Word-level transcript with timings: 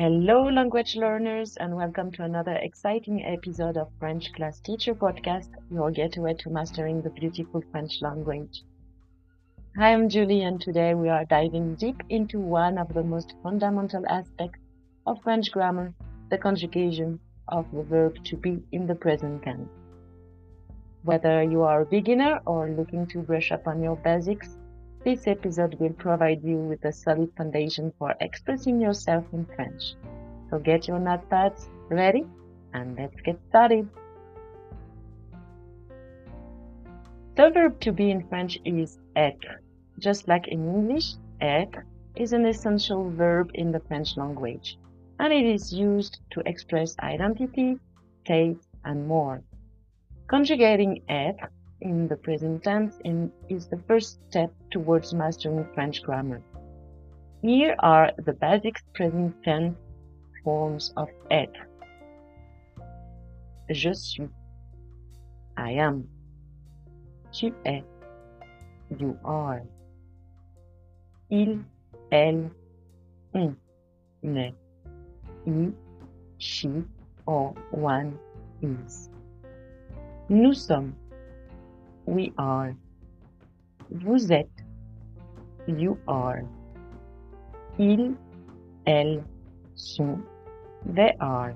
Hello, 0.00 0.48
language 0.48 0.96
learners, 0.96 1.58
and 1.58 1.76
welcome 1.76 2.10
to 2.12 2.22
another 2.22 2.54
exciting 2.54 3.22
episode 3.22 3.76
of 3.76 3.90
French 3.98 4.32
Class 4.32 4.58
Teacher 4.58 4.94
Podcast, 4.94 5.50
your 5.70 5.90
gateway 5.90 6.32
to 6.38 6.48
mastering 6.48 7.02
the 7.02 7.10
beautiful 7.10 7.62
French 7.70 8.00
language. 8.00 8.62
Hi, 9.76 9.92
I'm 9.92 10.08
Julie, 10.08 10.44
and 10.44 10.58
today 10.58 10.94
we 10.94 11.10
are 11.10 11.26
diving 11.26 11.74
deep 11.74 12.02
into 12.08 12.38
one 12.40 12.78
of 12.78 12.94
the 12.94 13.02
most 13.02 13.34
fundamental 13.42 14.02
aspects 14.08 14.60
of 15.06 15.22
French 15.22 15.52
grammar, 15.52 15.92
the 16.30 16.38
conjugation 16.38 17.20
of 17.48 17.70
the 17.70 17.82
verb 17.82 18.24
to 18.24 18.38
be 18.38 18.62
in 18.72 18.86
the 18.86 18.94
present 18.94 19.42
tense. 19.42 19.68
Whether 21.02 21.42
you 21.42 21.60
are 21.60 21.82
a 21.82 21.84
beginner 21.84 22.40
or 22.46 22.70
looking 22.70 23.06
to 23.08 23.18
brush 23.18 23.52
up 23.52 23.66
on 23.66 23.82
your 23.82 23.96
basics, 23.96 24.56
this 25.04 25.26
episode 25.26 25.74
will 25.80 25.94
provide 25.94 26.42
you 26.44 26.56
with 26.56 26.84
a 26.84 26.92
solid 26.92 27.30
foundation 27.36 27.92
for 27.98 28.14
expressing 28.20 28.80
yourself 28.80 29.24
in 29.32 29.46
French. 29.56 29.94
So 30.50 30.58
get 30.58 30.86
your 30.88 30.98
notepads 30.98 31.68
ready 31.88 32.26
and 32.74 32.96
let's 32.98 33.20
get 33.22 33.38
started. 33.48 33.88
The 37.36 37.50
verb 37.50 37.80
to 37.80 37.92
be 37.92 38.10
in 38.10 38.28
French 38.28 38.58
is 38.64 38.98
être. 39.16 39.62
Just 39.98 40.28
like 40.28 40.48
in 40.48 40.68
English, 40.68 41.14
être 41.40 41.84
is 42.16 42.32
an 42.32 42.44
essential 42.44 43.08
verb 43.10 43.50
in 43.54 43.72
the 43.72 43.80
French 43.80 44.16
language, 44.16 44.78
and 45.18 45.32
it 45.32 45.46
is 45.46 45.72
used 45.72 46.20
to 46.32 46.42
express 46.44 46.98
identity, 46.98 47.78
taste, 48.26 48.68
and 48.84 49.06
more. 49.06 49.42
Conjugating 50.26 51.02
être 51.08 51.50
in 51.80 52.08
the 52.08 52.16
present 52.16 52.62
tense 52.62 52.98
and 53.04 53.30
is 53.48 53.66
the 53.66 53.80
first 53.88 54.20
step 54.28 54.52
towards 54.70 55.14
mastering 55.14 55.66
French 55.74 56.02
grammar. 56.02 56.40
Here 57.42 57.74
are 57.78 58.12
the 58.24 58.34
basic 58.34 58.76
present 58.94 59.34
tense 59.44 59.76
forms 60.44 60.92
of 60.96 61.08
être. 61.30 61.66
Je 63.70 63.92
suis. 63.94 64.28
I 65.56 65.72
am. 65.72 66.08
Tu 67.32 67.54
es. 67.64 67.82
You 68.98 69.16
are. 69.24 69.62
Il, 71.30 71.64
elle, 72.10 72.50
on, 73.34 73.56
ne. 74.22 74.50
Il, 75.46 75.72
she, 76.38 76.84
or 77.26 77.54
one 77.70 78.18
is. 78.60 79.08
Nous 80.28 80.54
sommes. 80.54 80.94
We 82.10 82.32
are. 82.38 82.74
Vous 83.88 84.32
êtes. 84.32 84.50
You 85.68 85.96
are. 86.08 86.42
Ils, 87.78 88.16
elles 88.84 89.22
sont. 89.76 90.20
They 90.84 91.14
are. 91.20 91.54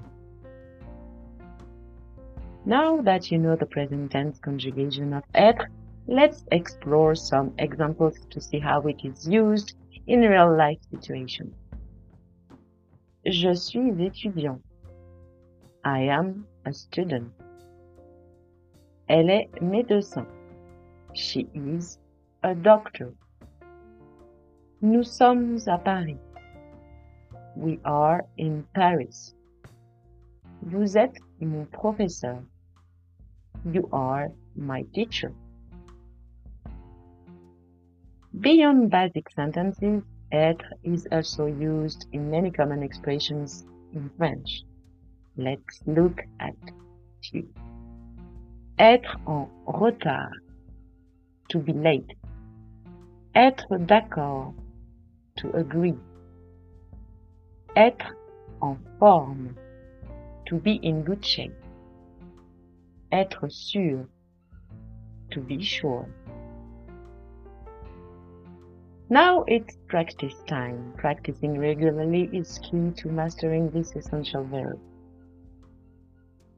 Now 2.65 3.03
that 3.03 3.33
you 3.33 3.39
know 3.39 3.57
the 3.57 3.67
present 3.67 4.13
tense 4.13 4.39
conjugation 4.39 5.13
of 5.13 5.25
être, 5.35 5.67
let's 6.07 6.45
explore 6.53 7.17
some 7.17 7.53
examples 7.59 8.15
to 8.31 8.41
see 8.41 8.61
how 8.61 8.81
it 8.83 9.05
is 9.05 9.27
used 9.29 9.75
in 10.07 10.21
real 10.21 10.57
life 10.57 10.79
situations. 10.89 11.53
Je 13.27 13.53
suis 13.57 13.91
étudiant. 13.91 14.61
I 15.85 16.03
am 16.03 16.47
a 16.65 16.73
student. 16.73 17.33
Elle 19.09 19.31
est 19.31 19.61
médecin. 19.61 20.25
She 21.15 21.47
is 21.55 21.98
a 22.43 22.57
doctor. 22.57 23.15
Nous 24.83 25.05
sommes 25.05 25.59
à 25.69 25.79
Paris. 25.83 26.19
We 27.55 27.79
are 27.84 28.27
in 28.37 28.65
Paris. 28.75 29.33
Vous 30.62 30.97
êtes 30.97 31.17
mon 31.41 31.67
professeur. 31.67 32.42
You 33.64 33.89
are 33.92 34.33
my 34.57 34.83
teacher. 34.92 35.33
Beyond 38.41 38.91
basic 38.91 39.31
sentences, 39.31 40.02
être 40.33 40.64
is 40.83 41.07
also 41.13 41.46
used 41.46 42.07
in 42.13 42.29
many 42.29 42.51
common 42.51 42.83
expressions 42.83 43.64
in 43.92 44.11
French. 44.19 44.64
Let's 45.36 45.81
look 45.86 46.23
at 46.41 46.57
few. 47.23 47.46
Être 48.81 49.17
en 49.27 49.48
retard 49.67 50.44
to 51.55 51.61
be 51.61 51.73
late. 51.73 52.17
Être 53.37 53.79
d'accord, 53.87 54.53
to 55.37 55.53
agree. 55.57 55.97
Être 57.77 58.17
en 58.61 58.77
forme, 58.98 59.55
to 60.47 60.57
be 60.57 60.81
in 60.83 61.05
good 61.05 61.25
shape. 61.25 61.55
Être 63.13 63.48
sûr, 63.48 64.05
to 65.31 65.41
be 65.41 65.63
sure. 65.63 66.09
Now 69.09 69.45
it's 69.47 69.77
practice 69.87 70.35
time. 70.48 70.93
Practicing 70.97 71.57
regularly 71.57 72.29
is 72.33 72.59
key 72.64 72.91
to 72.97 73.09
mastering 73.09 73.70
this 73.70 73.95
essential 73.95 74.43
verb. 74.43 74.81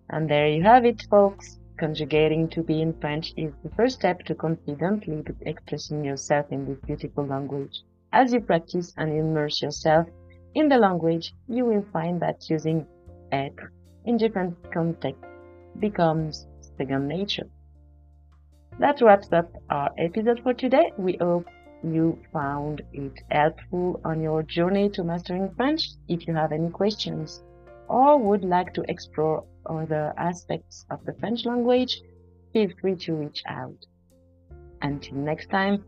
And 0.08 0.26
there 0.26 0.48
you 0.48 0.62
have 0.62 0.86
it, 0.86 1.02
folks. 1.10 1.58
Conjugating 1.78 2.48
to 2.48 2.62
be 2.62 2.80
in 2.80 2.94
French 3.00 3.34
is 3.36 3.52
the 3.62 3.68
first 3.70 3.96
step 3.96 4.20
to 4.24 4.34
confidently 4.34 5.22
expressing 5.42 6.02
yourself 6.02 6.46
in 6.50 6.64
this 6.64 6.78
beautiful 6.86 7.26
language. 7.26 7.82
As 8.12 8.32
you 8.32 8.40
practice 8.40 8.94
and 8.96 9.12
immerse 9.12 9.60
yourself 9.60 10.06
in 10.54 10.70
the 10.70 10.78
language, 10.78 11.34
you 11.48 11.66
will 11.66 11.84
find 11.92 12.18
that 12.22 12.48
using 12.48 12.86
être 13.30 13.70
in 14.06 14.16
different 14.16 14.56
contexts 14.72 15.22
becomes 15.78 16.46
second 16.78 17.08
nature. 17.08 17.46
That 18.78 19.02
wraps 19.02 19.30
up 19.32 19.52
our 19.68 19.90
episode 19.98 20.40
for 20.42 20.54
today. 20.54 20.92
We 20.96 21.18
hope 21.20 21.46
you 21.82 22.18
found 22.32 22.80
it 22.94 23.20
helpful 23.30 24.00
on 24.02 24.22
your 24.22 24.42
journey 24.42 24.88
to 24.90 25.04
mastering 25.04 25.50
French. 25.56 25.90
If 26.08 26.26
you 26.26 26.34
have 26.34 26.52
any 26.52 26.70
questions 26.70 27.42
or 27.88 28.18
would 28.18 28.44
like 28.44 28.72
to 28.74 28.84
explore 28.88 29.44
other 29.66 30.12
aspects 30.16 30.86
of 30.90 31.04
the 31.04 31.14
French 31.14 31.44
language, 31.44 32.00
feel 32.52 32.70
free 32.80 32.96
to 32.96 33.14
reach 33.14 33.42
out. 33.46 33.86
Until 34.82 35.16
next 35.16 35.50
time, 35.50 35.84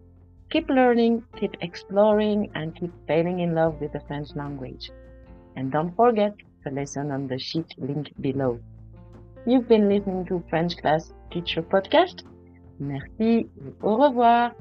keep 0.51 0.69
learning, 0.69 1.23
keep 1.37 1.55
exploring, 1.61 2.51
and 2.55 2.75
keep 2.75 2.93
falling 3.07 3.41
in 3.41 3.55
love 3.55 3.81
with 3.81 3.93
the 3.93 4.01
French 4.01 4.35
language. 4.35 4.91
And 5.57 5.73
don't 5.73 5.95
forget 5.95 6.35
the 6.65 6.71
lesson 6.71 7.11
on 7.11 7.27
the 7.29 7.39
sheet 7.39 7.75
link 7.79 8.13
below. 8.21 8.59
You've 9.47 9.69
been 9.69 9.89
listening 9.89 10.27
to 10.27 10.43
French 10.51 10.77
Class 10.79 11.13
Teacher 11.31 11.63
Podcast. 11.63 12.25
Merci 12.79 13.49
au 13.83 13.97
revoir. 13.97 14.55